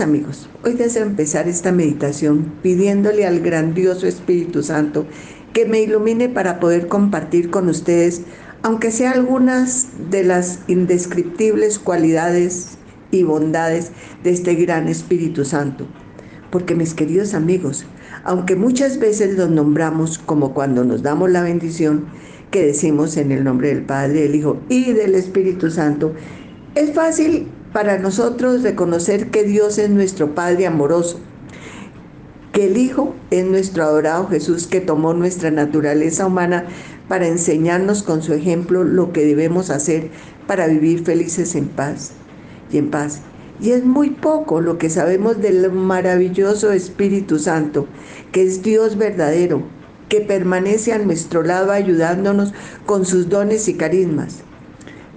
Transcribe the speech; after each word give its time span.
Amigos, 0.00 0.48
hoy 0.64 0.74
deseo 0.74 1.04
empezar 1.04 1.46
esta 1.46 1.72
meditación 1.72 2.54
pidiéndole 2.62 3.26
al 3.26 3.40
grandioso 3.40 4.06
Espíritu 4.06 4.62
Santo 4.62 5.04
que 5.52 5.66
me 5.66 5.82
ilumine 5.82 6.30
para 6.30 6.58
poder 6.58 6.88
compartir 6.88 7.50
con 7.50 7.68
ustedes, 7.68 8.22
aunque 8.62 8.92
sea 8.92 9.10
algunas 9.10 9.88
de 10.10 10.24
las 10.24 10.60
indescriptibles 10.68 11.78
cualidades 11.78 12.78
y 13.10 13.24
bondades 13.24 13.92
de 14.24 14.30
este 14.30 14.54
gran 14.54 14.88
Espíritu 14.88 15.44
Santo. 15.44 15.86
Porque 16.50 16.74
mis 16.74 16.94
queridos 16.94 17.34
amigos, 17.34 17.84
aunque 18.24 18.56
muchas 18.56 18.98
veces 18.98 19.36
los 19.36 19.50
nombramos 19.50 20.18
como 20.18 20.54
cuando 20.54 20.82
nos 20.82 21.02
damos 21.02 21.30
la 21.30 21.42
bendición 21.42 22.06
que 22.50 22.64
decimos 22.64 23.18
en 23.18 23.32
el 23.32 23.44
nombre 23.44 23.68
del 23.68 23.84
Padre, 23.84 24.22
del 24.22 24.34
Hijo 24.34 24.60
y 24.70 24.92
del 24.92 25.14
Espíritu 25.14 25.70
Santo, 25.70 26.14
es 26.74 26.94
fácil 26.94 27.48
para 27.72 27.98
nosotros 27.98 28.62
reconocer 28.62 29.30
que 29.30 29.44
Dios 29.44 29.78
es 29.78 29.90
nuestro 29.90 30.34
Padre 30.34 30.66
amoroso, 30.66 31.20
que 32.52 32.66
el 32.66 32.76
Hijo 32.76 33.14
es 33.30 33.44
nuestro 33.44 33.84
adorado 33.84 34.26
Jesús 34.28 34.66
que 34.66 34.80
tomó 34.80 35.14
nuestra 35.14 35.50
naturaleza 35.50 36.26
humana 36.26 36.64
para 37.08 37.28
enseñarnos 37.28 38.02
con 38.02 38.22
su 38.22 38.34
ejemplo 38.34 38.84
lo 38.84 39.12
que 39.12 39.24
debemos 39.24 39.70
hacer 39.70 40.10
para 40.46 40.66
vivir 40.66 41.04
felices 41.04 41.54
en 41.54 41.68
paz 41.68 42.12
y 42.72 42.78
en 42.78 42.90
paz. 42.90 43.20
Y 43.60 43.70
es 43.72 43.84
muy 43.84 44.10
poco 44.10 44.60
lo 44.60 44.78
que 44.78 44.90
sabemos 44.90 45.40
del 45.40 45.70
maravilloso 45.70 46.72
Espíritu 46.72 47.38
Santo, 47.38 47.86
que 48.32 48.42
es 48.42 48.62
Dios 48.62 48.96
verdadero, 48.96 49.62
que 50.08 50.20
permanece 50.20 50.92
a 50.92 50.98
nuestro 50.98 51.42
lado 51.42 51.70
ayudándonos 51.70 52.52
con 52.86 53.04
sus 53.04 53.28
dones 53.28 53.68
y 53.68 53.74
carismas. 53.74 54.42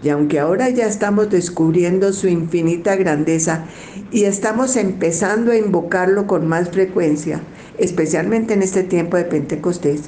Y 0.03 0.09
aunque 0.09 0.39
ahora 0.39 0.69
ya 0.69 0.85
estamos 0.85 1.29
descubriendo 1.29 2.11
su 2.11 2.27
infinita 2.27 2.95
grandeza 2.97 3.65
y 4.11 4.25
estamos 4.25 4.75
empezando 4.75 5.51
a 5.51 5.57
invocarlo 5.57 6.27
con 6.27 6.45
más 6.45 6.69
frecuencia, 6.69 7.39
especialmente 7.77 8.53
en 8.53 8.63
este 8.63 8.83
tiempo 8.83 9.15
de 9.15 9.23
Pentecostés, 9.23 10.01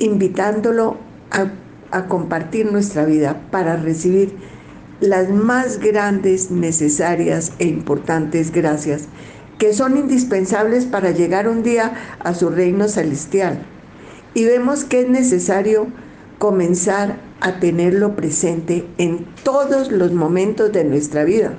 invitándolo 0.00 0.96
a, 1.30 1.52
a 1.96 2.06
compartir 2.08 2.70
nuestra 2.72 3.04
vida 3.04 3.40
para 3.52 3.76
recibir 3.76 4.34
las 5.00 5.30
más 5.30 5.78
grandes, 5.78 6.50
necesarias 6.50 7.52
e 7.60 7.66
importantes 7.66 8.50
gracias 8.52 9.08
que 9.58 9.72
son 9.72 9.96
indispensables 9.96 10.86
para 10.86 11.12
llegar 11.12 11.46
un 11.46 11.62
día 11.62 11.92
a 12.18 12.34
su 12.34 12.50
reino 12.50 12.88
celestial. 12.88 13.62
Y 14.34 14.44
vemos 14.44 14.84
que 14.84 15.02
es 15.02 15.08
necesario 15.08 15.86
comenzar 16.38 17.18
a 17.42 17.58
tenerlo 17.58 18.14
presente 18.14 18.86
en 18.98 19.26
todos 19.42 19.90
los 19.90 20.12
momentos 20.12 20.72
de 20.72 20.84
nuestra 20.84 21.24
vida, 21.24 21.54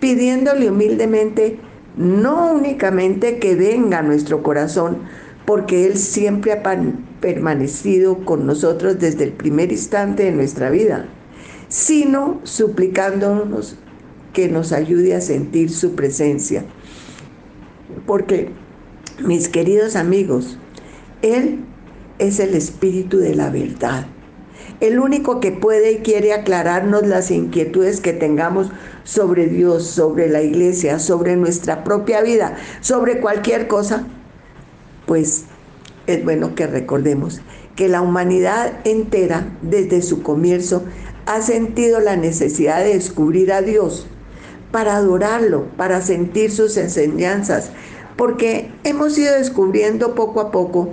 pidiéndole 0.00 0.70
humildemente 0.70 1.58
no 1.96 2.52
únicamente 2.52 3.38
que 3.38 3.54
venga 3.54 4.00
a 4.00 4.02
nuestro 4.02 4.42
corazón, 4.42 4.98
porque 5.46 5.86
Él 5.86 5.96
siempre 5.96 6.52
ha 6.52 6.62
permanecido 7.20 8.18
con 8.26 8.46
nosotros 8.46 8.98
desde 8.98 9.24
el 9.24 9.32
primer 9.32 9.72
instante 9.72 10.24
de 10.24 10.32
nuestra 10.32 10.68
vida, 10.68 11.06
sino 11.68 12.40
suplicándonos 12.44 13.76
que 14.34 14.48
nos 14.48 14.72
ayude 14.72 15.14
a 15.14 15.22
sentir 15.22 15.70
su 15.70 15.94
presencia. 15.94 16.64
Porque, 18.06 18.50
mis 19.24 19.48
queridos 19.48 19.96
amigos, 19.96 20.58
Él 21.22 21.60
es 22.18 22.40
el 22.40 22.54
Espíritu 22.54 23.16
de 23.18 23.34
la 23.34 23.48
verdad. 23.48 24.06
El 24.80 25.00
único 25.00 25.40
que 25.40 25.50
puede 25.50 25.92
y 25.92 25.98
quiere 25.98 26.32
aclararnos 26.32 27.06
las 27.06 27.30
inquietudes 27.30 28.00
que 28.00 28.12
tengamos 28.12 28.70
sobre 29.02 29.46
Dios, 29.46 29.86
sobre 29.86 30.28
la 30.28 30.42
iglesia, 30.42 30.98
sobre 30.98 31.36
nuestra 31.36 31.82
propia 31.82 32.22
vida, 32.22 32.56
sobre 32.80 33.20
cualquier 33.20 33.66
cosa, 33.66 34.06
pues 35.06 35.44
es 36.06 36.24
bueno 36.24 36.54
que 36.54 36.66
recordemos 36.66 37.40
que 37.74 37.88
la 37.88 38.02
humanidad 38.02 38.72
entera, 38.84 39.48
desde 39.62 40.02
su 40.02 40.22
comienzo, 40.22 40.84
ha 41.26 41.42
sentido 41.42 42.00
la 42.00 42.16
necesidad 42.16 42.82
de 42.82 42.94
descubrir 42.94 43.52
a 43.52 43.62
Dios, 43.62 44.06
para 44.70 44.96
adorarlo, 44.96 45.66
para 45.76 46.00
sentir 46.02 46.50
sus 46.50 46.76
enseñanzas, 46.76 47.70
porque 48.16 48.70
hemos 48.84 49.16
ido 49.16 49.34
descubriendo 49.34 50.14
poco 50.14 50.40
a 50.40 50.50
poco 50.50 50.90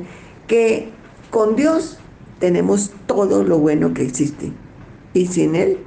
que 0.48 0.92
con 1.32 1.56
Dios 1.56 1.98
tenemos 2.40 2.92
todo 3.06 3.44
lo 3.44 3.60
bueno 3.60 3.94
que 3.94 4.04
existe 4.04 4.52
y 5.14 5.28
sin 5.28 5.56
Él 5.56 5.80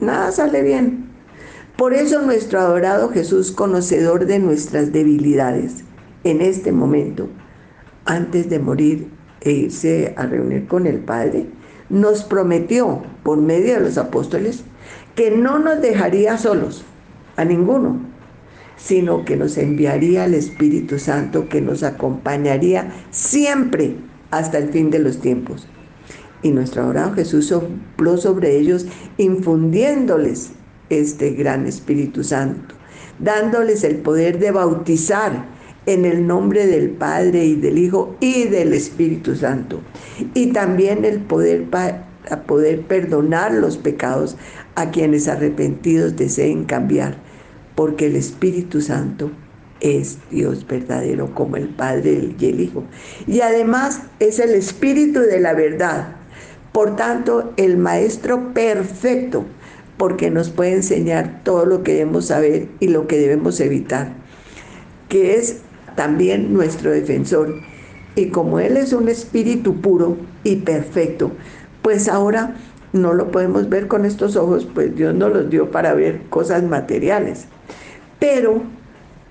nada 0.00 0.32
sale 0.32 0.62
bien. 0.62 1.10
Por 1.76 1.94
eso 1.94 2.20
nuestro 2.22 2.60
adorado 2.60 3.10
Jesús, 3.10 3.52
conocedor 3.52 4.26
de 4.26 4.38
nuestras 4.38 4.92
debilidades, 4.92 5.84
en 6.24 6.42
este 6.42 6.72
momento, 6.72 7.28
antes 8.04 8.50
de 8.50 8.58
morir 8.58 9.08
e 9.40 9.52
irse 9.52 10.14
a 10.16 10.26
reunir 10.26 10.66
con 10.66 10.86
el 10.86 10.98
Padre, 10.98 11.46
nos 11.88 12.22
prometió 12.22 13.02
por 13.22 13.38
medio 13.38 13.74
de 13.74 13.80
los 13.80 13.98
apóstoles 13.98 14.64
que 15.14 15.30
no 15.30 15.58
nos 15.58 15.80
dejaría 15.80 16.36
solos, 16.38 16.84
a 17.36 17.44
ninguno, 17.44 18.00
sino 18.76 19.24
que 19.24 19.36
nos 19.36 19.56
enviaría 19.56 20.26
el 20.26 20.34
Espíritu 20.34 20.98
Santo 20.98 21.48
que 21.48 21.60
nos 21.60 21.82
acompañaría 21.82 22.92
siempre 23.10 23.96
hasta 24.30 24.58
el 24.58 24.68
fin 24.68 24.90
de 24.90 24.98
los 24.98 25.20
tiempos. 25.20 25.66
Y 26.42 26.50
nuestro 26.50 26.82
adorado 26.82 27.12
Jesús 27.12 27.46
sopló 27.46 28.16
sobre 28.16 28.56
ellos, 28.56 28.86
infundiéndoles 29.18 30.52
este 30.88 31.30
gran 31.30 31.66
Espíritu 31.66 32.24
Santo, 32.24 32.74
dándoles 33.18 33.84
el 33.84 33.96
poder 33.96 34.38
de 34.38 34.50
bautizar 34.50 35.44
en 35.86 36.04
el 36.04 36.26
nombre 36.26 36.66
del 36.66 36.90
Padre 36.90 37.44
y 37.44 37.54
del 37.56 37.78
Hijo 37.78 38.16
y 38.20 38.44
del 38.44 38.72
Espíritu 38.72 39.34
Santo. 39.36 39.80
Y 40.34 40.48
también 40.48 41.04
el 41.04 41.20
poder 41.20 41.64
para 41.64 42.06
poder 42.46 42.82
perdonar 42.82 43.52
los 43.52 43.76
pecados 43.76 44.36
a 44.74 44.90
quienes 44.90 45.28
arrepentidos 45.28 46.16
deseen 46.16 46.64
cambiar, 46.64 47.16
porque 47.74 48.06
el 48.06 48.16
Espíritu 48.16 48.80
Santo 48.80 49.30
es 49.80 50.18
Dios 50.30 50.66
verdadero 50.66 51.34
como 51.34 51.56
el 51.56 51.68
Padre 51.68 52.34
y 52.38 52.46
el 52.46 52.60
Hijo. 52.60 52.84
Y 53.26 53.40
además 53.40 54.02
es 54.18 54.38
el 54.38 54.50
Espíritu 54.50 55.20
de 55.20 55.40
la 55.40 55.54
verdad. 55.54 56.16
Por 56.72 56.96
tanto, 56.96 57.52
el 57.56 57.76
Maestro 57.76 58.52
perfecto, 58.54 59.44
porque 59.96 60.30
nos 60.30 60.50
puede 60.50 60.74
enseñar 60.74 61.40
todo 61.44 61.66
lo 61.66 61.82
que 61.82 61.94
debemos 61.94 62.26
saber 62.26 62.68
y 62.80 62.88
lo 62.88 63.06
que 63.06 63.18
debemos 63.18 63.60
evitar, 63.60 64.12
que 65.08 65.34
es 65.34 65.58
también 65.96 66.52
nuestro 66.54 66.90
defensor. 66.90 67.54
Y 68.14 68.28
como 68.28 68.60
Él 68.60 68.76
es 68.76 68.92
un 68.92 69.08
espíritu 69.08 69.80
puro 69.80 70.16
y 70.44 70.56
perfecto, 70.56 71.32
pues 71.82 72.08
ahora 72.08 72.56
no 72.92 73.14
lo 73.14 73.30
podemos 73.30 73.68
ver 73.68 73.88
con 73.88 74.04
estos 74.04 74.36
ojos, 74.36 74.66
pues 74.72 74.94
Dios 74.94 75.14
nos 75.14 75.32
los 75.32 75.50
dio 75.50 75.70
para 75.70 75.94
ver 75.94 76.22
cosas 76.28 76.62
materiales. 76.62 77.46
Pero 78.18 78.62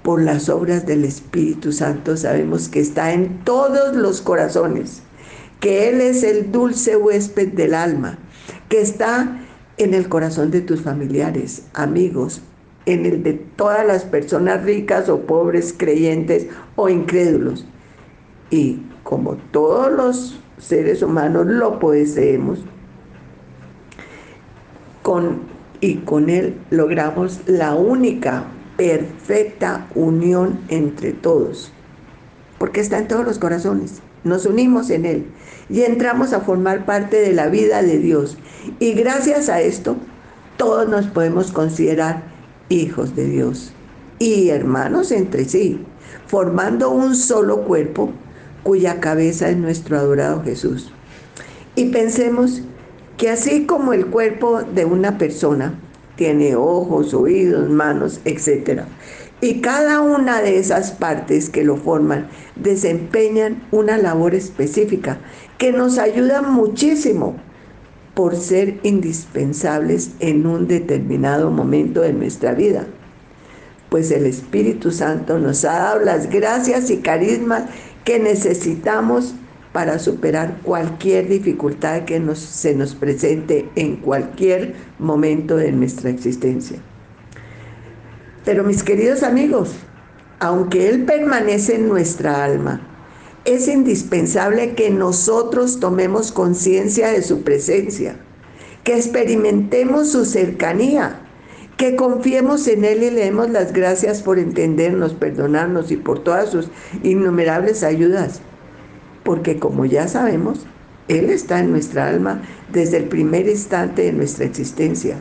por 0.03 0.21
las 0.21 0.50
obras 0.50 0.85
del 0.85 1.03
Espíritu 1.03 1.71
Santo 1.71 2.15
sabemos 2.18 2.69
que 2.69 2.80
está 2.80 3.13
en 3.13 3.44
todos 3.44 3.95
los 3.95 4.21
corazones, 4.21 5.01
que 5.59 5.89
Él 5.89 6.01
es 6.01 6.23
el 6.23 6.51
dulce 6.51 6.95
huésped 6.95 7.50
del 7.50 7.73
alma, 7.73 8.17
que 8.69 8.81
está 8.81 9.41
en 9.77 9.94
el 9.94 10.09
corazón 10.09 10.51
de 10.51 10.61
tus 10.61 10.81
familiares, 10.81 11.63
amigos, 11.73 12.41
en 12.85 13.06
el 13.06 13.23
de 13.23 13.33
todas 13.33 13.85
las 13.85 14.03
personas 14.03 14.63
ricas 14.63 15.09
o 15.09 15.21
pobres, 15.21 15.73
creyentes 15.77 16.47
o 16.75 16.89
incrédulos. 16.89 17.65
Y 18.50 18.81
como 19.03 19.35
todos 19.51 19.91
los 19.91 20.39
seres 20.57 21.01
humanos 21.01 21.45
lo 21.47 21.79
poseemos, 21.79 22.59
con, 25.01 25.39
y 25.81 25.95
con 25.97 26.29
Él 26.29 26.56
logramos 26.69 27.41
la 27.47 27.75
única 27.75 28.45
perfecta 28.77 29.88
unión 29.95 30.59
entre 30.67 31.13
todos, 31.13 31.71
porque 32.57 32.79
está 32.81 32.97
en 32.97 33.07
todos 33.07 33.25
los 33.25 33.39
corazones. 33.39 34.01
Nos 34.24 34.45
unimos 34.45 34.89
en 34.89 35.06
Él 35.06 35.25
y 35.69 35.81
entramos 35.81 36.33
a 36.33 36.42
formar 36.42 36.86
parte 36.86 37.18
de 37.18 37.33
la 37.33 37.48
vida 37.48 37.81
de 37.81 38.00
Dios. 38.00 38.38
Y 38.80 38.94
gracias 38.94 39.50
a 39.50 39.62
esto, 39.62 39.95
todos 40.57 40.89
nos 40.89 41.07
podemos 41.07 41.51
considerar 41.51 42.24
hijos 42.69 43.16
de 43.16 43.25
Dios 43.25 43.71
y 44.19 44.50
hermanos 44.50 45.12
entre 45.12 45.45
sí, 45.45 45.80
formando 46.27 46.92
un 46.92 47.16
solo 47.16 47.62
cuerpo 47.63 48.12
cuya 48.63 49.00
cabeza 49.00 49.50
es 49.50 49.57
nuestro 49.57 49.98
adorado 49.98 50.44
Jesús. 50.44 50.92
Y 51.75 51.86
pensemos 51.86 52.62
que 53.18 53.30
así 53.30 53.66
como 53.66 53.94
el 53.94 54.07
cuerpo 54.07 54.62
de 54.62 54.86
una 54.86 55.18
persona 55.18 55.74
tiene 56.18 56.56
ojos, 56.56 57.13
oídos, 57.13 57.69
manos, 57.69 58.19
etc. 58.25 58.83
Y 59.41 59.62
cada 59.62 60.01
una 60.01 60.41
de 60.41 60.59
esas 60.59 60.91
partes 60.91 61.50
que 61.50 61.63
lo 61.63 61.77
forman 61.77 62.27
desempeñan 62.57 63.63
una 63.71 63.97
labor 63.97 64.36
específica 64.36 65.19
que 65.57 65.71
nos 65.71 65.97
ayuda 65.97 66.41
muchísimo 66.41 67.36
por 68.15 68.36
ser 68.36 68.80
indispensables 68.83 70.12
en 70.19 70.45
un 70.45 70.68
determinado 70.68 71.51
momento 71.51 72.01
de 72.01 72.13
nuestra 72.13 72.53
vida. 72.53 72.86
pues 73.89 74.12
el 74.12 74.27
Espíritu 74.27 74.91
Santo 74.91 75.39
nos 75.39 75.65
ha 75.65 75.80
dado 75.80 76.00
las 76.01 76.30
gracias 76.30 76.92
y 76.92 76.97
carismas 76.97 77.63
que 78.03 78.19
necesitamos 78.19 79.33
para 79.74 80.00
superar 80.00 80.59
cualquier 80.63 81.27
dificultad 81.27 82.03
que 82.03 82.19
nos, 82.19 82.39
se 82.39 82.75
nos 82.75 82.94
presente 82.94 83.68
en 83.75 83.95
cualquier 83.97 84.75
momento 85.00 85.57
de 85.57 85.71
nuestra 85.71 86.09
existencia. 86.09 86.80
Pero 88.45 88.63
mis 88.63 88.83
queridos 88.83 89.24
amigos, 89.24 89.71
aunque 90.39 90.89
Él 90.89 91.06
permanece 91.06 91.75
en 91.75 91.88
nuestra 91.88 92.44
alma, 92.44 92.81
es 93.45 93.68
indispensable 93.68 94.75
que 94.75 94.89
nosotros 94.89 95.80
tomemos 95.80 96.31
conciencia 96.31 97.09
de 97.09 97.21
su 97.21 97.41
presencia, 97.41 98.15
que 98.83 98.95
experimentemos 98.95 100.12
su 100.12 100.25
cercanía, 100.25 101.21
que 101.77 101.95
confiemos 101.95 102.68
en 102.68 102.86
Él 102.86 103.03
y 103.03 103.09
le 103.09 103.21
demos 103.21 103.50
las 103.50 103.74
gracias 103.74 104.21
por 104.21 104.38
entendernos, 104.38 105.13
perdonarnos 105.13 105.92
y 105.92 105.97
por 105.97 106.24
todas 106.24 106.50
sus 106.50 106.69
innumerables 107.03 107.83
ayudas. 107.83 108.42
Porque 109.24 109.59
como 109.59 109.85
ya 109.85 110.07
sabemos, 110.07 110.65
Él 111.07 111.30
está 111.30 111.59
en 111.59 111.71
nuestra 111.71 112.09
alma 112.09 112.42
desde 112.71 112.97
el 112.97 113.06
primer 113.06 113.47
instante 113.47 114.03
de 114.03 114.12
nuestra 114.12 114.45
existencia. 114.45 115.18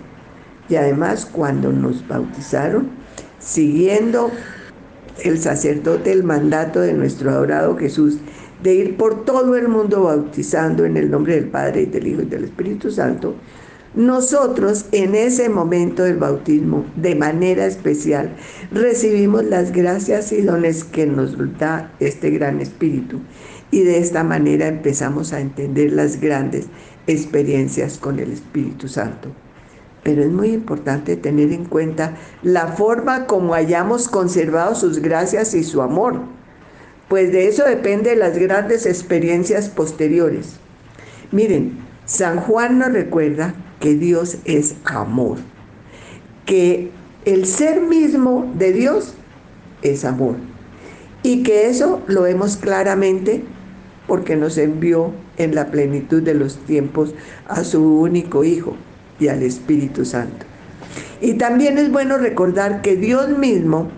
Y 0.68 0.76
además 0.76 1.26
cuando 1.26 1.72
nos 1.72 2.06
bautizaron, 2.06 2.90
siguiendo 3.38 4.30
el 5.22 5.40
sacerdote 5.40 6.12
el 6.12 6.24
mandato 6.24 6.80
de 6.80 6.92
nuestro 6.92 7.30
adorado 7.30 7.76
Jesús 7.76 8.18
de 8.62 8.74
ir 8.74 8.96
por 8.96 9.24
todo 9.24 9.56
el 9.56 9.68
mundo 9.68 10.02
bautizando 10.02 10.84
en 10.84 10.96
el 10.96 11.10
nombre 11.10 11.34
del 11.34 11.48
Padre 11.48 11.82
y 11.82 11.86
del 11.86 12.06
Hijo 12.06 12.22
y 12.22 12.26
del 12.26 12.44
Espíritu 12.44 12.90
Santo, 12.90 13.34
nosotros 13.94 14.86
en 14.92 15.14
ese 15.14 15.48
momento 15.48 16.04
del 16.04 16.16
bautismo, 16.16 16.84
de 16.96 17.14
manera 17.14 17.66
especial, 17.66 18.36
recibimos 18.70 19.44
las 19.44 19.72
gracias 19.72 20.32
y 20.32 20.42
dones 20.42 20.84
que 20.84 21.06
nos 21.06 21.36
da 21.58 21.92
este 22.00 22.30
gran 22.30 22.60
Espíritu. 22.60 23.20
Y 23.70 23.82
de 23.82 23.98
esta 23.98 24.24
manera 24.24 24.66
empezamos 24.66 25.32
a 25.32 25.40
entender 25.40 25.92
las 25.92 26.20
grandes 26.20 26.66
experiencias 27.06 27.98
con 27.98 28.18
el 28.18 28.32
Espíritu 28.32 28.88
Santo 28.88 29.30
pero 30.08 30.22
es 30.22 30.30
muy 30.30 30.52
importante 30.52 31.16
tener 31.16 31.52
en 31.52 31.66
cuenta 31.66 32.16
la 32.42 32.68
forma 32.68 33.26
como 33.26 33.52
hayamos 33.52 34.08
conservado 34.08 34.74
sus 34.74 35.00
gracias 35.00 35.52
y 35.52 35.62
su 35.62 35.82
amor, 35.82 36.20
pues 37.08 37.30
de 37.30 37.46
eso 37.46 37.64
depende 37.64 38.16
las 38.16 38.38
grandes 38.38 38.86
experiencias 38.86 39.68
posteriores. 39.68 40.60
Miren, 41.30 41.76
San 42.06 42.40
Juan 42.40 42.78
nos 42.78 42.90
recuerda 42.90 43.54
que 43.80 43.96
Dios 43.96 44.38
es 44.46 44.76
amor, 44.86 45.36
que 46.46 46.90
el 47.26 47.44
ser 47.44 47.82
mismo 47.82 48.50
de 48.56 48.72
Dios 48.72 49.12
es 49.82 50.06
amor 50.06 50.36
y 51.22 51.42
que 51.42 51.68
eso 51.68 52.00
lo 52.06 52.22
vemos 52.22 52.56
claramente 52.56 53.42
porque 54.06 54.36
nos 54.36 54.56
envió 54.56 55.12
en 55.36 55.54
la 55.54 55.70
plenitud 55.70 56.22
de 56.22 56.32
los 56.32 56.56
tiempos 56.64 57.12
a 57.46 57.62
su 57.62 58.00
único 58.00 58.42
Hijo 58.42 58.74
y 59.18 59.28
al 59.28 59.42
Espíritu 59.42 60.04
Santo. 60.04 60.46
Y 61.20 61.34
también 61.34 61.78
es 61.78 61.90
bueno 61.90 62.18
recordar 62.18 62.80
que 62.82 62.96
Dios 62.96 63.28
mismo 63.30 63.90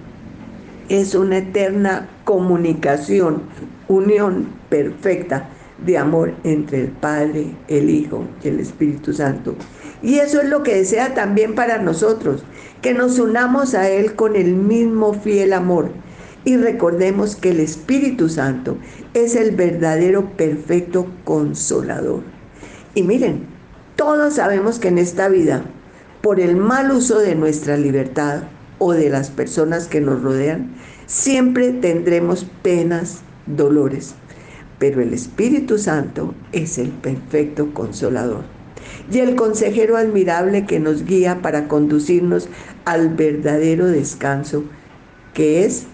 es 0.89 1.15
una 1.15 1.39
eterna 1.39 2.09
comunicación, 2.25 3.43
unión 3.89 4.49
perfecta 4.69 5.49
de 5.85 5.99
amor 5.99 6.35
entre 6.45 6.83
el 6.83 6.89
Padre, 6.89 7.55
el 7.69 7.91
Hijo 7.91 8.25
y 8.43 8.49
el 8.49 8.61
Espíritu 8.61 9.13
Santo. 9.13 9.55
Y 10.03 10.19
eso 10.19 10.41
es 10.41 10.49
lo 10.49 10.63
que 10.63 10.77
desea 10.77 11.15
también 11.15 11.55
para 11.55 11.79
nosotros, 11.79 12.43
que 12.83 12.95
nos 12.95 13.19
unamos 13.19 13.75
a 13.75 13.89
Él 13.89 14.15
con 14.15 14.37
el 14.37 14.55
mismo 14.55 15.13
fiel 15.15 15.53
amor. 15.53 15.91
Y 16.45 16.57
recordemos 16.57 17.37
que 17.37 17.51
el 17.51 17.61
Espíritu 17.61 18.29
Santo 18.31 18.79
es 19.13 19.37
el 19.37 19.51
verdadero 19.51 20.31
perfecto 20.37 21.07
consolador. 21.25 22.23
Y 22.95 23.03
miren, 23.03 23.45
todos 24.01 24.37
sabemos 24.37 24.79
que 24.79 24.89
en 24.89 24.97
esta 24.97 25.29
vida, 25.29 25.63
por 26.23 26.41
el 26.41 26.57
mal 26.57 26.91
uso 26.91 27.19
de 27.19 27.35
nuestra 27.35 27.77
libertad 27.77 28.45
o 28.79 28.95
de 28.95 29.11
las 29.11 29.29
personas 29.29 29.89
que 29.89 30.01
nos 30.01 30.23
rodean, 30.23 30.71
siempre 31.05 31.71
tendremos 31.71 32.47
penas, 32.63 33.19
dolores. 33.45 34.15
Pero 34.79 35.03
el 35.03 35.13
Espíritu 35.13 35.77
Santo 35.77 36.35
es 36.53 36.79
el 36.79 36.89
perfecto 36.89 37.75
consolador 37.75 38.45
y 39.13 39.19
el 39.19 39.37
consejero 39.37 39.99
admirable 39.99 40.65
que 40.65 40.81
nos 40.81 41.05
guía 41.05 41.43
para 41.43 41.69
conducirnos 41.69 42.49
al 42.87 43.11
verdadero 43.11 43.87
descanso 43.87 44.65
que 45.35 45.67
es 45.67 45.85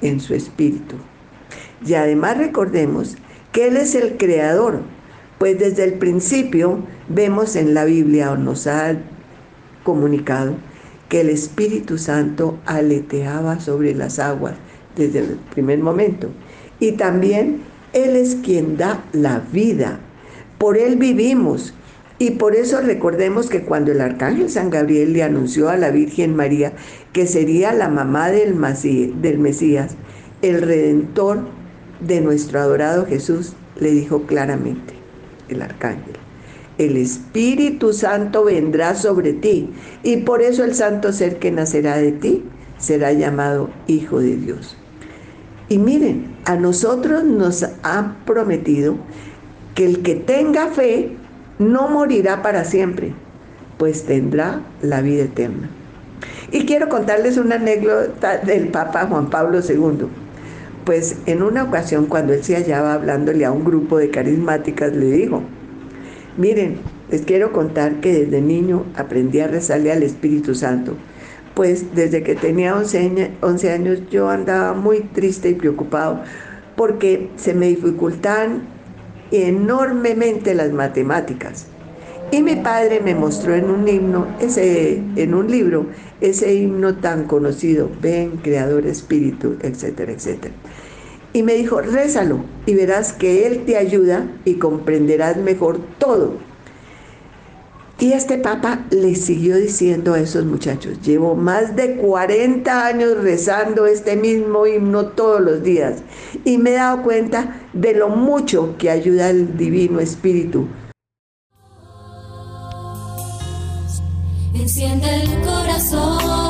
en 0.00 0.18
su 0.18 0.34
espíritu. 0.34 0.96
Y 1.86 1.94
además 1.94 2.38
recordemos 2.38 3.16
que 3.52 3.68
Él 3.68 3.76
es 3.76 3.94
el 3.94 4.16
creador 4.16 4.80
pues 5.42 5.58
desde 5.58 5.82
el 5.82 5.94
principio 5.94 6.78
vemos 7.08 7.56
en 7.56 7.74
la 7.74 7.84
Biblia, 7.84 8.36
nos 8.36 8.68
ha 8.68 8.94
comunicado, 9.82 10.54
que 11.08 11.22
el 11.22 11.30
Espíritu 11.30 11.98
Santo 11.98 12.60
aleteaba 12.64 13.58
sobre 13.58 13.92
las 13.92 14.20
aguas 14.20 14.54
desde 14.94 15.18
el 15.18 15.40
primer 15.52 15.80
momento. 15.80 16.28
Y 16.78 16.92
también 16.92 17.60
Él 17.92 18.14
es 18.14 18.36
quien 18.36 18.76
da 18.76 19.02
la 19.12 19.42
vida. 19.52 19.98
Por 20.58 20.78
Él 20.78 20.94
vivimos. 20.94 21.74
Y 22.20 22.30
por 22.30 22.54
eso 22.54 22.80
recordemos 22.80 23.48
que 23.48 23.62
cuando 23.64 23.90
el 23.90 24.00
arcángel 24.00 24.48
San 24.48 24.70
Gabriel 24.70 25.12
le 25.12 25.24
anunció 25.24 25.70
a 25.70 25.76
la 25.76 25.90
Virgen 25.90 26.36
María 26.36 26.74
que 27.12 27.26
sería 27.26 27.72
la 27.72 27.88
mamá 27.88 28.30
del, 28.30 28.56
del 29.20 29.38
Mesías, 29.40 29.96
el 30.40 30.62
redentor 30.62 31.40
de 31.98 32.20
nuestro 32.20 32.60
adorado 32.60 33.06
Jesús, 33.06 33.54
le 33.80 33.90
dijo 33.90 34.22
claramente, 34.22 35.01
el 35.48 35.62
arcángel. 35.62 36.16
El 36.78 36.96
Espíritu 36.96 37.92
Santo 37.92 38.44
vendrá 38.44 38.94
sobre 38.94 39.32
ti 39.32 39.70
y 40.02 40.18
por 40.18 40.42
eso 40.42 40.64
el 40.64 40.74
santo 40.74 41.12
ser 41.12 41.38
que 41.38 41.50
nacerá 41.50 41.96
de 41.96 42.12
ti 42.12 42.44
será 42.78 43.12
llamado 43.12 43.70
Hijo 43.86 44.20
de 44.20 44.36
Dios. 44.36 44.76
Y 45.68 45.78
miren, 45.78 46.34
a 46.44 46.56
nosotros 46.56 47.24
nos 47.24 47.62
ha 47.82 48.16
prometido 48.26 48.96
que 49.74 49.86
el 49.86 50.02
que 50.02 50.16
tenga 50.16 50.68
fe 50.68 51.16
no 51.58 51.88
morirá 51.88 52.42
para 52.42 52.64
siempre, 52.64 53.14
pues 53.78 54.04
tendrá 54.04 54.60
la 54.82 55.00
vida 55.00 55.24
eterna. 55.24 55.70
Y 56.50 56.66
quiero 56.66 56.88
contarles 56.88 57.38
una 57.38 57.54
anécdota 57.54 58.38
del 58.38 58.68
Papa 58.68 59.06
Juan 59.06 59.30
Pablo 59.30 59.60
II. 59.60 60.06
Pues 60.84 61.16
en 61.26 61.42
una 61.42 61.64
ocasión 61.64 62.06
cuando 62.06 62.32
él 62.32 62.42
se 62.42 62.56
hallaba 62.56 62.94
hablándole 62.94 63.44
a 63.44 63.52
un 63.52 63.64
grupo 63.64 63.98
de 63.98 64.10
carismáticas, 64.10 64.94
le 64.94 65.06
dijo, 65.06 65.42
miren, 66.36 66.78
les 67.10 67.22
quiero 67.22 67.52
contar 67.52 68.00
que 68.00 68.12
desde 68.12 68.40
niño 68.40 68.84
aprendí 68.96 69.40
a 69.40 69.46
rezarle 69.46 69.92
al 69.92 70.02
Espíritu 70.02 70.54
Santo, 70.54 70.96
pues 71.54 71.94
desde 71.94 72.22
que 72.22 72.34
tenía 72.34 72.74
11 72.74 73.70
años 73.70 74.00
yo 74.10 74.28
andaba 74.28 74.72
muy 74.72 75.00
triste 75.00 75.50
y 75.50 75.54
preocupado 75.54 76.22
porque 76.76 77.30
se 77.36 77.54
me 77.54 77.66
dificultaban 77.66 78.62
enormemente 79.30 80.54
las 80.54 80.72
matemáticas. 80.72 81.66
Y 82.32 82.42
mi 82.42 82.56
padre 82.56 83.00
me 83.00 83.14
mostró 83.14 83.54
en 83.54 83.68
un 83.68 83.86
himno, 83.86 84.26
ese, 84.40 85.02
en 85.16 85.34
un 85.34 85.50
libro, 85.50 85.84
ese 86.22 86.54
himno 86.54 86.94
tan 86.94 87.26
conocido, 87.26 87.90
ven, 88.00 88.38
creador 88.38 88.86
espíritu, 88.86 89.56
etcétera, 89.60 90.12
etcétera. 90.12 90.54
Y 91.34 91.42
me 91.42 91.52
dijo, 91.52 91.82
rézalo 91.82 92.38
y 92.64 92.74
verás 92.74 93.12
que 93.12 93.46
Él 93.46 93.66
te 93.66 93.76
ayuda 93.76 94.26
y 94.46 94.54
comprenderás 94.54 95.36
mejor 95.36 95.78
todo. 95.98 96.38
Y 97.98 98.14
este 98.14 98.38
papa 98.38 98.86
le 98.90 99.14
siguió 99.14 99.56
diciendo 99.56 100.14
a 100.14 100.20
esos 100.20 100.46
muchachos, 100.46 101.02
llevo 101.02 101.34
más 101.34 101.76
de 101.76 101.96
40 101.96 102.86
años 102.86 103.22
rezando 103.22 103.84
este 103.84 104.16
mismo 104.16 104.66
himno 104.66 105.08
todos 105.08 105.42
los 105.42 105.62
días 105.62 106.02
y 106.46 106.56
me 106.56 106.70
he 106.70 106.74
dado 106.76 107.02
cuenta 107.02 107.60
de 107.74 107.92
lo 107.92 108.08
mucho 108.08 108.74
que 108.78 108.88
ayuda 108.88 109.28
el 109.28 109.58
Divino 109.58 110.00
Espíritu 110.00 110.66
Enciende 114.62 115.22
el 115.22 115.40
corazón, 115.40 116.41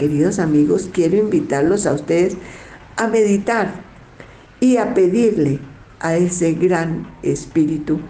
queridos 0.00 0.38
amigos, 0.38 0.88
quiero 0.90 1.18
invitarlos 1.18 1.86
a 1.86 1.92
ustedes 1.92 2.34
a 2.96 3.06
meditar 3.06 3.74
y 4.58 4.78
a 4.78 4.94
pedirle 4.94 5.58
a 5.98 6.16
ese 6.16 6.54
gran 6.54 7.06
espíritu 7.22 8.00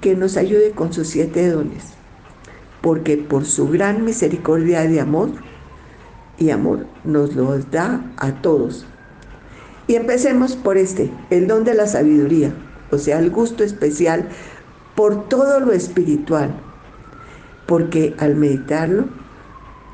que 0.00 0.16
nos 0.16 0.38
ayude 0.38 0.70
con 0.70 0.90
sus 0.90 1.08
siete 1.08 1.50
dones, 1.50 1.84
porque 2.80 3.18
por 3.18 3.44
su 3.44 3.68
gran 3.68 4.06
misericordia 4.06 4.88
de 4.88 5.00
amor 5.00 5.32
y 6.38 6.48
amor 6.48 6.86
nos 7.04 7.34
los 7.34 7.70
da 7.70 8.02
a 8.16 8.32
todos. 8.40 8.86
Y 9.86 9.96
empecemos 9.96 10.56
por 10.56 10.78
este, 10.78 11.12
el 11.28 11.46
don 11.46 11.64
de 11.64 11.74
la 11.74 11.86
sabiduría, 11.86 12.54
o 12.90 12.96
sea, 12.96 13.18
el 13.18 13.30
gusto 13.30 13.64
especial 13.64 14.30
por 14.94 15.28
todo 15.28 15.60
lo 15.60 15.72
espiritual, 15.72 16.54
porque 17.66 18.14
al 18.18 18.34
meditarlo 18.34 19.20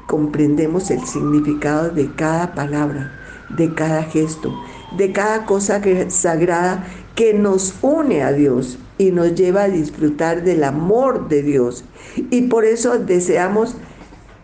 comprendemos 0.09 0.91
el 0.91 1.05
significado 1.05 1.91
de 1.91 2.11
cada 2.15 2.55
palabra, 2.55 3.12
de 3.50 3.75
cada 3.75 4.03
gesto, 4.05 4.59
de 4.97 5.12
cada 5.12 5.45
cosa 5.45 5.83
sagrada 6.09 6.83
que 7.15 7.35
nos 7.35 7.75
une 7.83 8.23
a 8.23 8.33
Dios 8.33 8.79
y 8.97 9.11
nos 9.11 9.35
lleva 9.35 9.65
a 9.65 9.69
disfrutar 9.69 10.45
del 10.45 10.65
amor 10.65 11.29
de 11.29 11.43
Dios. 11.43 11.85
Y 12.31 12.43
por 12.49 12.65
eso 12.65 12.99
deseamos 12.99 13.77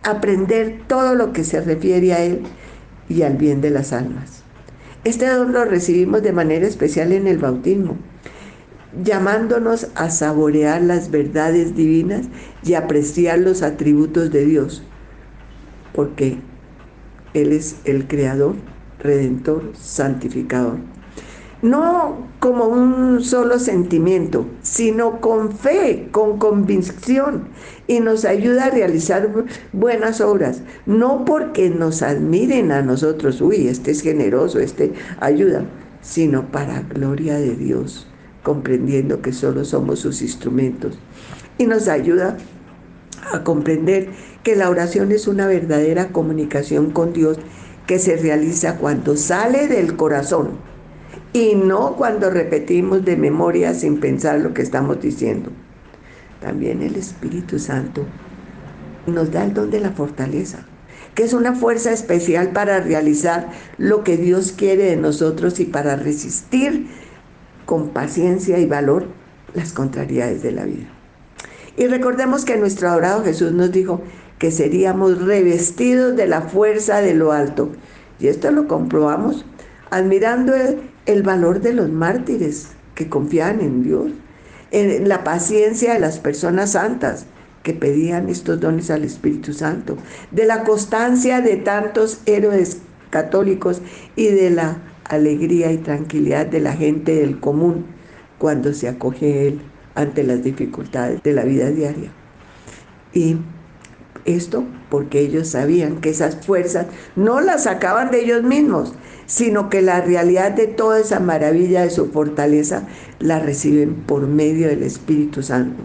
aprender 0.03 0.83
todo 0.87 1.15
lo 1.15 1.33
que 1.33 1.45
se 1.45 1.63
refiere 1.63 2.13
a 2.13 2.23
Él 2.23 2.43
y 3.09 3.23
al 3.23 3.39
bien 3.39 3.63
de 3.63 3.71
las 3.71 3.95
almas. 3.95 4.43
Este 5.05 5.27
don 5.27 5.55
lo 5.55 5.65
recibimos 5.65 6.23
de 6.23 6.33
manera 6.33 6.67
especial 6.67 7.11
en 7.13 7.27
el 7.27 7.39
bautismo, 7.39 7.97
llamándonos 9.03 9.89
a 9.95 10.11
saborear 10.11 10.83
las 10.83 11.11
verdades 11.11 11.75
divinas 11.75 12.27
y 12.63 12.75
apreciar 12.75 13.39
los 13.39 13.63
atributos 13.63 14.31
de 14.31 14.45
Dios, 14.45 14.83
porque 15.95 16.39
Él 17.33 17.53
es 17.53 17.77
el 17.85 18.07
Creador 18.07 18.57
redentor, 19.05 19.71
santificador. 19.75 20.79
No 21.63 22.27
como 22.41 22.65
un 22.67 23.23
solo 23.23 23.59
sentimiento, 23.59 24.47
sino 24.63 25.21
con 25.21 25.53
fe, 25.53 26.09
con 26.11 26.39
convicción, 26.39 27.49
y 27.87 28.01
nos 28.01 28.25
ayuda 28.25 28.67
a 28.67 28.71
realizar 28.71 29.31
buenas 29.73 30.21
obras, 30.21 30.63
no 30.85 31.25
porque 31.25 31.71
nos 31.71 32.03
admiren 32.03 32.73
a 32.73 32.83
nosotros, 32.83 33.41
uy, 33.41 33.69
este 33.69 33.93
es 33.93 34.03
generoso, 34.03 34.59
este 34.59 34.93
ayuda, 35.21 35.65
sino 36.03 36.51
para 36.51 36.83
gloria 36.83 37.37
de 37.37 37.57
Dios, 37.57 38.07
comprendiendo 38.43 39.23
que 39.23 39.33
solo 39.33 39.65
somos 39.65 40.01
sus 40.01 40.21
instrumentos. 40.21 40.99
Y 41.57 41.67
nos 41.67 41.89
ayuda 41.89 42.37
a 43.33 43.43
comprender 43.43 44.11
que 44.45 44.55
la 44.55 44.71
oración 44.71 45.11
es 45.11 45.27
una 45.27 45.47
verdadera 45.47 46.09
comunicación 46.09 46.91
con 46.91 47.13
Dios 47.13 47.39
que 47.87 47.99
se 47.99 48.17
realiza 48.17 48.77
cuando 48.77 49.17
sale 49.17 49.69
del 49.69 49.97
corazón 49.97 50.51
y 51.33 51.55
no 51.57 51.97
cuando 51.97 52.31
repetimos 52.31 53.05
de 53.05 53.17
memoria 53.17 53.75
sin 53.75 53.99
pensar 53.99 54.39
lo 54.41 54.55
que 54.55 54.63
estamos 54.63 55.01
diciendo. 55.01 55.51
También 56.41 56.83
el 56.83 56.95
Espíritu 56.95 57.59
Santo 57.59 58.05
nos 59.07 59.33
da 59.33 59.45
el 59.45 59.55
don 59.55 59.71
de 59.71 59.81
la 59.81 59.91
fortaleza, 59.91 60.67
que 61.15 61.25
es 61.25 61.33
una 61.33 61.55
fuerza 61.55 61.91
especial 61.93 62.51
para 62.51 62.81
realizar 62.81 63.51
lo 63.79 64.05
que 64.05 64.17
Dios 64.17 64.53
quiere 64.53 64.85
de 64.85 64.97
nosotros 64.97 65.59
y 65.59 65.65
para 65.65 65.97
resistir 65.97 66.87
con 67.65 67.91
paciencia 67.91 68.59
y 68.59 68.67
valor 68.67 69.07
las 69.55 69.73
contrariedades 69.73 70.43
de 70.43 70.53
la 70.53 70.65
vida. 70.65 70.89
Y 71.77 71.87
recordemos 71.87 72.45
que 72.45 72.57
nuestro 72.57 72.89
adorado 72.89 73.25
Jesús 73.25 73.53
nos 73.53 73.73
dijo, 73.73 74.01
que 74.39 74.51
seríamos 74.51 75.23
revestidos 75.23 76.17
de 76.17 76.27
la 76.27 76.43
fuerza 76.43 77.01
de 77.01 77.15
lo 77.15 77.33
alto. 77.33 77.71
Y 78.19 78.29
esto 78.29 78.51
lo 78.51 78.69
comprobamos 78.69 79.45
admirando 79.91 80.53
el, 81.07 81.23
valor 81.23 81.61
de 81.61 81.73
los 81.73 81.91
mártires 81.91 82.69
que 82.95 83.09
confían 83.09 83.61
en 83.61 83.83
Dios, 83.83 84.11
en 84.71 85.09
la 85.09 85.23
paciencia 85.23 85.95
de 85.95 86.01
las 86.01 86.19
personas 86.19 86.73
santas 86.73 87.27
que 87.63 87.75
pedían 87.75 88.29
estos 88.29 88.61
dones 88.61 88.91
al 88.91 89.05
Espíritu 89.05 89.53
Santo, 89.53 89.97
de 90.31 90.47
la 90.47 90.65
constancia 90.65 91.41
de 91.41 91.57
tantos 91.57 92.21
héroes 92.27 92.79
católicos 93.11 93.81
y 94.17 94.27
de 94.27 94.51
la 94.51 94.79
alegría 95.05 95.71
y 95.71 95.79
tranquilidad 95.79 96.47
de 96.47 96.61
la 96.61 96.73
gente 96.73 97.15
del 97.15 97.39
común 97.39 97.87
cuando 98.39 98.73
se 98.73 98.89
acoge 98.89 99.49
Él 99.49 99.61
ante 99.95 100.25
las 100.25 100.43
dificultades 100.43 101.23
de 101.23 101.33
la 101.33 101.45
vida 101.45 101.71
diaria. 101.71 102.11
Y 103.13 103.37
esto 104.25 104.65
porque 104.91 105.21
ellos 105.21 105.49
sabían 105.49 106.01
que 106.01 106.11
esas 106.11 106.37
fuerzas 106.45 106.87
no 107.17 107.41
las 107.41 107.65
sacaban 107.65 108.11
de 108.11 108.23
ellos 108.23 108.43
mismos, 108.43 108.95
sino 109.27 109.71
que 109.71 109.83
la 109.83 110.01
realidad 110.01 110.53
de 110.53 110.67
toda 110.67 111.01
esa 111.01 111.21
maravilla 111.21 111.83
de 111.83 111.91
su 111.91 112.11
fortaleza 112.11 112.87
la 113.19 113.39
reciben 113.39 113.95
por 113.95 114.27
medio 114.27 114.69
del 114.69 114.83
Espíritu 114.83 115.43
Santo. 115.43 115.83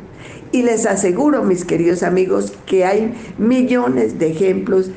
Y 0.52 0.64
les 0.64 0.86
aseguro, 0.86 1.44
mis 1.44 1.64
queridos 1.64 2.04
amigos, 2.04 2.54
que 2.66 2.86
hay 2.86 3.14
millones 3.38 4.18
de 4.18 4.32
ejemplos 4.32 4.92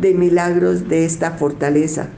de 0.00 0.14
milagros 0.14 0.88
de 0.88 1.04
esta 1.04 1.32
fortaleza. 1.32 2.08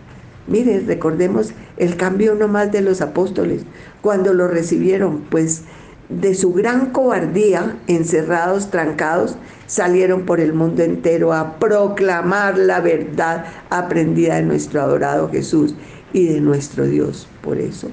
Miren, 0.46 0.86
recordemos 0.86 1.52
el 1.76 1.96
cambio 1.96 2.36
nomás 2.36 2.70
de 2.70 2.80
los 2.80 3.00
apóstoles 3.00 3.62
cuando 4.00 4.32
lo 4.32 4.46
recibieron, 4.46 5.22
pues 5.30 5.62
de 6.08 6.34
su 6.34 6.52
gran 6.52 6.90
cobardía, 6.90 7.76
encerrados, 7.88 8.70
trancados, 8.70 9.36
salieron 9.66 10.24
por 10.24 10.40
el 10.40 10.52
mundo 10.52 10.82
entero 10.82 11.32
a 11.32 11.58
proclamar 11.58 12.58
la 12.58 12.80
verdad 12.80 13.46
aprendida 13.70 14.36
de 14.36 14.42
nuestro 14.42 14.80
adorado 14.80 15.30
Jesús 15.30 15.74
y 16.12 16.26
de 16.26 16.40
nuestro 16.40 16.86
Dios. 16.86 17.28
Por 17.42 17.58
eso, 17.58 17.90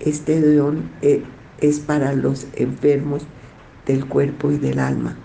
este 0.00 0.40
don 0.40 0.90
eh, 1.02 1.22
es 1.60 1.80
para 1.80 2.12
los 2.12 2.46
enfermos 2.54 3.26
del 3.86 4.06
cuerpo 4.06 4.50
y 4.50 4.58
del 4.58 4.78
alma, 4.78 5.16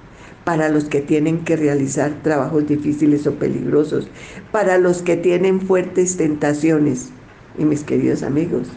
para 0.43 0.69
los 0.69 0.85
que 0.85 1.01
tienen 1.01 1.43
que 1.43 1.55
realizar 1.55 2.11
trabajos 2.23 2.67
difíciles 2.67 3.27
o 3.27 3.33
peligrosos, 3.33 4.07
para 4.51 4.77
los 4.77 5.01
que 5.01 5.17
tienen 5.17 5.61
fuertes 5.61 6.17
tentaciones. 6.17 7.09
Y 7.57 7.65
mis 7.65 7.83
queridos 7.83 8.23
amigos, 8.23 8.67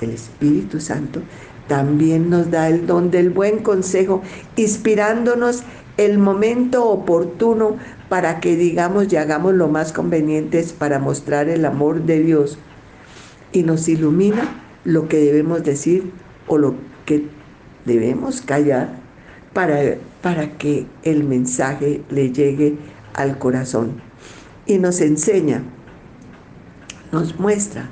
el 0.00 0.10
Espíritu 0.10 0.80
Santo 0.80 1.22
también 1.68 2.30
nos 2.30 2.50
da 2.50 2.68
el 2.68 2.86
don 2.86 3.10
del 3.10 3.30
buen 3.30 3.58
consejo, 3.58 4.22
inspirándonos 4.56 5.62
el 5.98 6.16
momento 6.18 6.88
oportuno 6.88 7.76
para 8.08 8.40
que 8.40 8.56
digamos 8.56 9.12
y 9.12 9.16
hagamos 9.16 9.52
lo 9.54 9.68
más 9.68 9.92
convenientes 9.92 10.72
para 10.72 10.98
mostrar 10.98 11.48
el 11.48 11.66
amor 11.66 12.02
de 12.02 12.20
Dios 12.20 12.56
y 13.52 13.64
nos 13.64 13.88
ilumina 13.88 14.62
lo 14.84 15.08
que 15.08 15.18
debemos 15.18 15.64
decir 15.64 16.10
o 16.46 16.56
lo 16.56 16.76
que 17.04 17.26
debemos 17.84 18.40
callar 18.40 18.88
para, 19.52 19.96
para 20.22 20.56
que 20.56 20.86
el 21.02 21.24
mensaje 21.24 22.02
le 22.10 22.32
llegue 22.32 22.78
al 23.14 23.38
corazón. 23.38 24.00
Y 24.66 24.78
nos 24.78 25.00
enseña, 25.00 25.62
nos 27.10 27.40
muestra, 27.40 27.90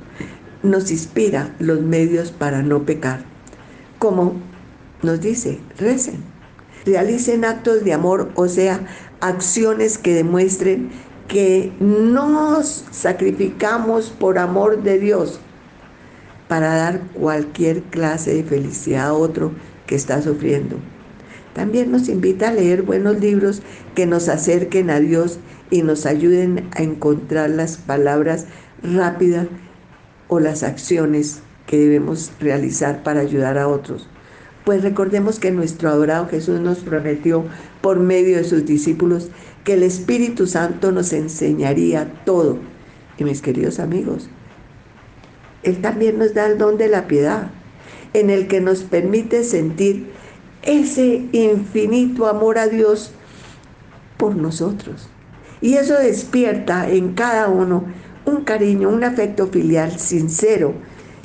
nos 0.63 0.91
inspira 0.93 1.55
los 1.59 1.81
medios 1.81 2.31
para 2.31 2.63
no 2.63 2.85
pecar. 2.85 3.25
Como 3.99 4.35
nos 5.03 5.21
dice, 5.21 5.59
recen, 5.79 6.36
realicen 6.87 7.45
actos 7.45 7.85
de 7.85 7.93
amor, 7.93 8.31
o 8.37 8.49
sea, 8.49 8.87
acciones 9.21 9.99
que 9.99 10.15
demuestren 10.15 10.91
que 11.29 11.73
nos 11.81 12.85
sacrificamos 12.93 14.11
por 14.11 14.39
amor 14.39 14.83
de 14.83 14.99
Dios 14.99 15.41
para 16.49 16.77
dar 16.77 17.01
cualquier 17.15 17.83
clase 17.83 18.35
de 18.35 18.45
felicidad 18.45 19.09
a 19.09 19.15
otro 19.15 19.51
que 19.87 19.97
está 19.97 20.23
sufriendo. 20.23 20.77
También 21.53 21.91
nos 21.91 22.09
invita 22.09 22.49
a 22.49 22.53
leer 22.53 22.83
buenos 22.83 23.19
libros 23.19 23.63
que 23.95 24.07
nos 24.07 24.29
acerquen 24.29 24.91
a 24.91 25.01
Dios 25.01 25.41
y 25.71 25.83
nos 25.83 26.07
ayuden 26.07 26.69
a 26.77 26.83
encontrar 26.83 27.51
las 27.51 27.77
palabras 27.77 28.47
rápidas 28.83 29.49
o 30.29 30.39
las 30.39 30.63
acciones 30.63 31.41
que 31.67 31.79
debemos 31.79 32.31
realizar 32.39 33.03
para 33.03 33.21
ayudar 33.21 33.59
a 33.59 33.69
otros. 33.69 34.09
Pues 34.67 34.83
recordemos 34.83 35.39
que 35.39 35.53
nuestro 35.53 35.91
adorado 35.91 36.27
Jesús 36.27 36.59
nos 36.59 36.79
prometió 36.79 37.45
por 37.83 38.01
medio 38.01 38.37
de 38.37 38.43
sus 38.43 38.67
discípulos 38.67 39.29
que 39.63 39.75
el 39.75 39.85
Espíritu 39.85 40.49
Santo 40.49 40.91
nos 40.91 41.13
enseñaría 41.13 42.13
todo. 42.25 42.59
Y 43.17 43.23
mis 43.23 43.43
queridos 43.43 43.79
amigos, 43.79 44.29
Él 45.63 45.81
también 45.81 46.19
nos 46.19 46.35
da 46.35 46.47
el 46.47 46.59
don 46.59 46.79
de 46.79 46.89
la 46.89 47.07
piedad, 47.07 47.49
en 48.13 48.29
el 48.29 48.49
que 48.49 48.61
nos 48.61 48.83
permite 48.83 49.45
sentir 49.45 50.09
ese 50.63 51.27
infinito 51.31 52.27
amor 52.27 52.59
a 52.59 52.67
Dios 52.67 53.13
por 54.17 54.35
nosotros. 54.35 55.09
Y 55.61 55.75
eso 55.75 55.95
despierta 55.95 56.91
en 56.91 57.13
cada 57.13 57.47
uno 57.47 57.85
un 58.25 58.43
cariño, 58.43 58.89
un 58.89 59.05
afecto 59.05 59.47
filial 59.47 59.97
sincero 60.01 60.75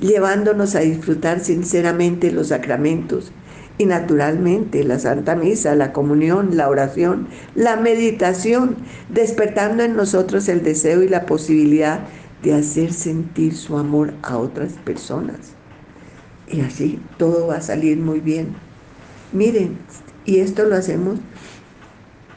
llevándonos 0.02 0.76
a 0.76 0.80
disfrutar 0.82 1.40
sinceramente 1.40 2.32
los 2.32 2.50
sacramentos 2.50 3.32
Y 3.78 3.86
naturalmente 3.86 4.84
la 4.84 5.00
Santa 5.00 5.36
Misa, 5.36 5.76
la 5.76 5.94
comunión, 5.94 6.58
la 6.58 6.70
oración, 6.70 7.30
la 7.56 7.78
meditación, 7.78 8.78
despertando 9.10 9.84
en 9.84 9.96
nosotros 9.96 10.50
el 10.50 10.64
deseo 10.64 11.04
y 11.04 11.10
la 11.10 11.26
posibilidad 11.26 12.02
de 12.44 12.54
hacer 12.54 12.94
sentir 12.94 13.56
su 13.56 13.78
amor 13.78 14.14
a 14.24 14.38
otras 14.38 14.74
personas. 14.74 15.56
Y 16.48 16.62
así 16.62 17.00
todo 17.18 17.48
va 17.48 17.58
a 17.58 17.62
salir 17.62 17.98
muy 18.00 18.20
bien. 18.20 18.56
Miren, 19.32 19.80
y 20.26 20.40
esto 20.40 20.66
lo 20.66 20.76
hacemos 20.76 21.20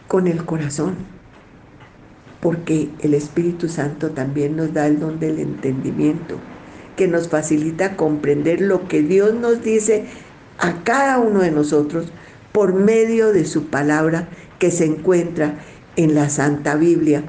con 0.07 0.29
el 0.29 0.45
corazón, 0.45 0.97
porque 2.41 2.91
el 3.01 3.15
Espíritu 3.15 3.69
Santo 3.69 4.13
también 4.13 4.57
nos 4.57 4.73
da 4.73 4.87
el 4.87 5.01
don 5.01 5.19
del 5.19 5.41
entendimiento, 5.41 6.39
que 6.97 7.09
nos 7.09 7.29
facilita 7.29 7.97
comprender 7.97 8.61
lo 8.61 8.89
que 8.89 9.03
Dios 9.03 9.35
nos 9.35 9.63
dice 9.63 10.07
a 10.59 10.83
cada 10.85 11.19
uno 11.19 11.41
de 11.41 11.51
nosotros 11.51 12.07
por 12.53 12.73
medio 12.75 13.33
de 13.33 13.45
su 13.45 13.67
palabra 13.67 14.29
que 14.59 14.71
se 14.71 14.85
encuentra 14.85 15.55
en 15.97 16.15
la 16.15 16.29
Santa 16.31 16.77
Biblia. 16.77 17.25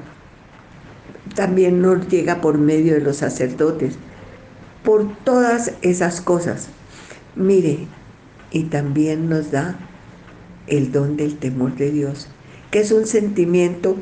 También 1.34 1.82
nos 1.82 2.08
llega 2.08 2.40
por 2.40 2.58
medio 2.58 2.94
de 2.94 3.00
los 3.00 3.16
sacerdotes, 3.16 3.96
por 4.84 5.16
todas 5.24 5.72
esas 5.82 6.20
cosas. 6.20 6.68
Mire, 7.34 7.86
y 8.50 8.64
también 8.64 9.28
nos 9.28 9.50
da 9.50 9.76
el 10.66 10.92
don 10.92 11.16
del 11.16 11.36
temor 11.36 11.74
de 11.76 11.90
Dios, 11.90 12.28
que 12.70 12.80
es 12.80 12.92
un 12.92 13.06
sentimiento 13.06 13.96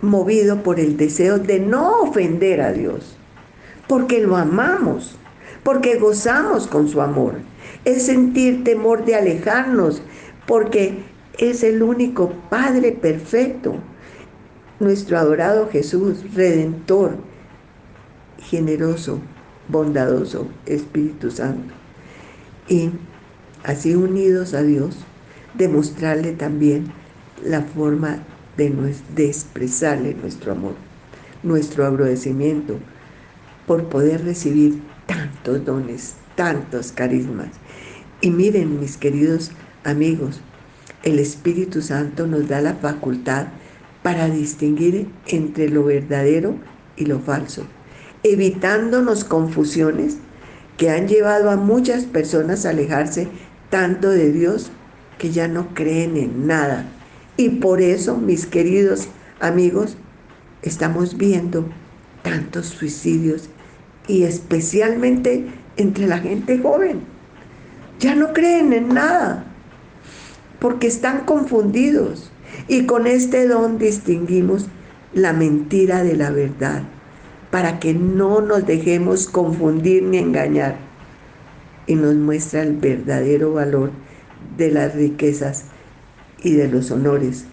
movido 0.00 0.62
por 0.62 0.78
el 0.78 0.96
deseo 0.96 1.38
de 1.38 1.60
no 1.60 2.02
ofender 2.02 2.60
a 2.60 2.72
Dios, 2.72 3.15
porque 3.88 4.20
lo 4.20 4.36
amamos, 4.36 5.16
porque 5.62 5.98
gozamos 5.98 6.66
con 6.66 6.88
su 6.88 7.00
amor 7.00 7.34
es 7.86 8.06
sentir 8.06 8.64
temor 8.64 9.04
de 9.04 9.14
alejarnos, 9.14 10.02
porque 10.46 10.98
es 11.38 11.62
el 11.62 11.82
único 11.82 12.32
Padre 12.50 12.92
perfecto, 12.92 13.76
nuestro 14.80 15.16
adorado 15.16 15.68
Jesús, 15.70 16.34
redentor, 16.34 17.16
generoso, 18.38 19.20
bondadoso, 19.68 20.48
Espíritu 20.66 21.30
Santo. 21.30 21.72
Y 22.68 22.90
así 23.62 23.94
unidos 23.94 24.52
a 24.52 24.62
Dios, 24.62 24.96
demostrarle 25.54 26.32
también 26.32 26.92
la 27.44 27.62
forma 27.62 28.18
de, 28.56 28.94
de 29.14 29.28
expresarle 29.28 30.14
nuestro 30.14 30.52
amor, 30.52 30.74
nuestro 31.44 31.86
agradecimiento 31.86 32.80
por 33.66 33.84
poder 33.84 34.24
recibir 34.24 34.80
tantos 35.06 35.64
dones, 35.64 36.14
tantos 36.36 36.92
carismas 36.92 37.50
y 38.20 38.30
miren, 38.30 38.80
mis 38.80 38.96
queridos 38.96 39.50
amigos, 39.84 40.40
el 41.02 41.18
Espíritu 41.18 41.82
Santo 41.82 42.26
nos 42.26 42.48
da 42.48 42.62
la 42.62 42.74
facultad 42.74 43.48
para 44.02 44.30
distinguir 44.30 45.08
entre 45.26 45.68
lo 45.68 45.84
verdadero 45.84 46.54
y 46.96 47.04
lo 47.04 47.18
falso, 47.20 47.66
evitándonos 48.22 49.24
confusiones 49.24 50.16
que 50.78 50.90
han 50.90 51.08
llevado 51.08 51.50
a 51.50 51.56
muchas 51.56 52.04
personas 52.04 52.64
a 52.64 52.70
alejarse 52.70 53.28
tanto 53.68 54.08
de 54.08 54.32
Dios 54.32 54.70
que 55.18 55.30
ya 55.30 55.46
no 55.46 55.74
creen 55.74 56.16
en 56.16 56.46
nada. 56.46 56.86
Y 57.36 57.50
por 57.50 57.82
eso, 57.82 58.16
mis 58.16 58.46
queridos 58.46 59.08
amigos, 59.40 59.98
estamos 60.62 61.18
viendo 61.18 61.66
tantos 62.22 62.66
suicidios 62.66 63.50
y 64.08 64.24
especialmente 64.24 65.46
entre 65.76 66.06
la 66.06 66.18
gente 66.18 66.58
joven 66.58 67.16
ya 67.98 68.14
no 68.14 68.32
creen 68.32 68.72
en 68.72 68.88
nada, 68.88 69.44
porque 70.58 70.86
están 70.86 71.20
confundidos. 71.20 72.30
Y 72.68 72.86
con 72.86 73.06
este 73.06 73.46
don 73.46 73.78
distinguimos 73.78 74.66
la 75.12 75.32
mentira 75.32 76.02
de 76.02 76.16
la 76.16 76.30
verdad, 76.30 76.82
para 77.50 77.78
que 77.78 77.94
no 77.94 78.40
nos 78.40 78.66
dejemos 78.66 79.26
confundir 79.26 80.02
ni 80.02 80.18
engañar. 80.18 80.76
Y 81.86 81.94
nos 81.94 82.16
muestra 82.16 82.62
el 82.62 82.76
verdadero 82.76 83.52
valor 83.52 83.90
de 84.56 84.70
las 84.70 84.94
riquezas 84.94 85.66
y 86.42 86.54
de 86.54 86.68
los 86.68 86.90
honores. 86.90 87.46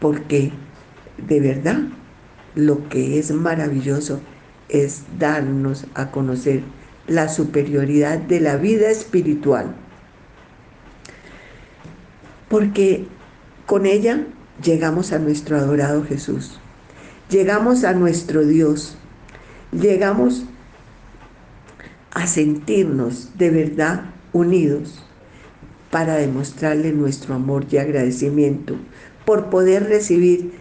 Porque 0.00 0.52
de 1.16 1.40
verdad 1.40 1.78
lo 2.54 2.88
que 2.88 3.18
es 3.18 3.30
maravilloso 3.30 4.20
es 4.72 5.02
darnos 5.18 5.86
a 5.94 6.10
conocer 6.10 6.62
la 7.06 7.28
superioridad 7.28 8.18
de 8.18 8.40
la 8.40 8.56
vida 8.56 8.88
espiritual. 8.90 9.74
Porque 12.48 13.06
con 13.66 13.86
ella 13.86 14.26
llegamos 14.62 15.12
a 15.12 15.18
nuestro 15.18 15.56
adorado 15.56 16.04
Jesús, 16.04 16.58
llegamos 17.28 17.84
a 17.84 17.92
nuestro 17.92 18.44
Dios, 18.44 18.96
llegamos 19.72 20.44
a 22.10 22.26
sentirnos 22.26 23.36
de 23.36 23.50
verdad 23.50 24.04
unidos 24.32 25.04
para 25.90 26.14
demostrarle 26.16 26.92
nuestro 26.92 27.34
amor 27.34 27.66
y 27.70 27.76
agradecimiento 27.76 28.76
por 29.26 29.50
poder 29.50 29.88
recibir 29.88 30.52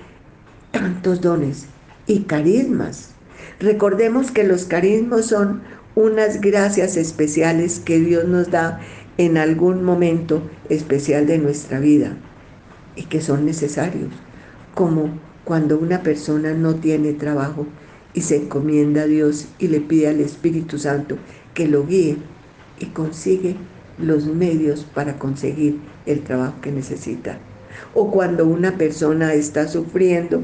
tantos 0.72 1.22
dones 1.22 1.68
y 2.08 2.24
carismas. 2.24 3.11
Recordemos 3.62 4.32
que 4.32 4.44
los 4.44 4.66
carismas 4.66 5.28
son 5.28 5.62
unas 5.94 6.42
gracias 6.42 6.98
especiales 6.98 7.80
que 7.80 8.00
Dios 8.00 8.28
nos 8.28 8.50
da 8.50 8.80
en 9.20 9.38
algún 9.38 9.84
momento 9.84 10.42
especial 10.70 11.28
de 11.28 11.38
nuestra 11.38 11.80
vida 11.80 12.18
y 12.96 13.04
que 13.04 13.22
son 13.22 13.46
necesarios, 13.46 14.10
como 14.74 15.12
cuando 15.44 15.78
una 15.78 16.02
persona 16.02 16.54
no 16.54 16.74
tiene 16.74 17.14
trabajo 17.14 17.68
y 18.16 18.22
se 18.22 18.38
encomienda 18.38 19.04
a 19.04 19.08
Dios 19.08 19.48
y 19.60 19.68
le 19.68 19.80
pide 19.80 20.08
al 20.08 20.22
Espíritu 20.22 20.80
Santo 20.80 21.18
que 21.54 21.68
lo 21.68 21.86
guíe 21.86 22.18
y 22.80 22.88
consigue 22.88 23.58
los 24.00 24.26
medios 24.26 24.86
para 24.86 25.20
conseguir 25.20 25.78
el 26.08 26.22
trabajo 26.22 26.56
que 26.64 26.72
necesita. 26.72 27.38
O 27.94 28.10
cuando 28.10 28.48
una 28.48 28.80
persona 28.80 29.36
está 29.36 29.68
sufriendo 29.68 30.42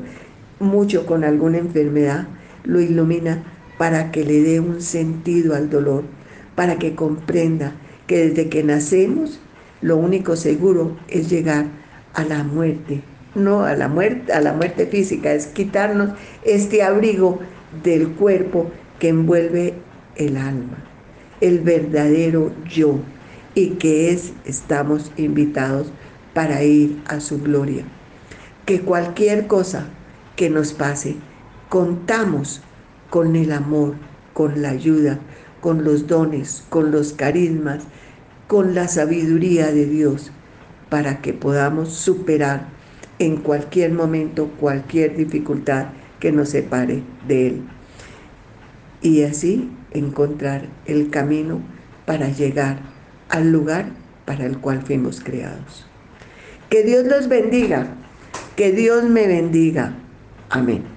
mucho 0.60 1.08
con 1.08 1.24
alguna 1.24 1.58
enfermedad, 1.58 2.28
lo 2.68 2.82
ilumina 2.82 3.44
para 3.78 4.12
que 4.12 4.26
le 4.26 4.42
dé 4.42 4.60
un 4.60 4.82
sentido 4.82 5.56
al 5.56 5.70
dolor, 5.70 6.04
para 6.56 6.78
que 6.78 6.96
comprenda 6.96 7.74
que 8.06 8.28
desde 8.28 8.50
que 8.50 8.64
nacemos 8.64 9.40
lo 9.82 9.98
único 9.98 10.36
seguro 10.36 10.98
es 11.08 11.30
llegar 11.30 11.66
a 12.14 12.24
la 12.24 12.44
muerte, 12.44 13.02
no 13.36 13.64
a 13.64 13.76
la 13.76 13.88
muerte, 13.88 14.34
a 14.34 14.42
la 14.42 14.54
muerte 14.54 14.88
física, 14.88 15.34
es 15.34 15.48
quitarnos 15.48 16.12
este 16.44 16.84
abrigo 16.84 17.40
del 17.84 18.10
cuerpo 18.10 18.72
que 19.00 19.10
envuelve 19.10 19.76
el 20.16 20.38
alma, 20.38 20.84
el 21.42 21.60
verdadero 21.60 22.52
yo, 22.68 23.00
y 23.54 23.72
que 23.72 24.12
es 24.12 24.34
estamos 24.46 25.12
invitados 25.18 25.92
para 26.34 26.64
ir 26.64 27.02
a 27.08 27.20
su 27.20 27.42
gloria. 27.42 27.84
Que 28.66 28.82
cualquier 28.82 29.48
cosa 29.48 29.88
que 30.36 30.50
nos 30.50 30.74
pase, 30.74 31.16
contamos 31.70 32.62
con 33.10 33.36
el 33.36 33.52
amor, 33.52 33.96
con 34.34 34.62
la 34.62 34.70
ayuda, 34.70 35.20
con 35.62 35.84
los 35.84 36.08
dones, 36.08 36.64
con 36.70 36.92
los 36.92 37.14
carismas, 37.14 37.84
con 38.48 38.76
la 38.76 38.88
sabiduría 38.88 39.68
de 39.72 39.86
Dios, 39.86 40.32
para 40.90 41.22
que 41.22 41.34
podamos 41.34 41.94
superar 41.94 42.68
en 43.20 43.38
cualquier 43.38 43.92
momento 43.92 44.50
cualquier 44.60 45.16
dificultad 45.16 45.88
que 46.20 46.32
nos 46.32 46.50
separe 46.50 47.04
de 47.28 47.48
Él. 47.48 47.62
Y 49.02 49.24
así 49.24 49.70
encontrar 49.92 50.68
el 50.86 51.10
camino 51.10 51.60
para 52.06 52.30
llegar 52.30 52.80
al 53.30 53.52
lugar 53.52 53.88
para 54.26 54.46
el 54.46 54.58
cual 54.60 54.82
fuimos 54.82 55.22
creados. 55.22 55.86
Que 56.70 56.84
Dios 56.84 57.06
los 57.06 57.28
bendiga, 57.28 57.88
que 58.56 58.72
Dios 58.72 59.04
me 59.06 59.28
bendiga. 59.28 59.96
Amén. 60.50 60.97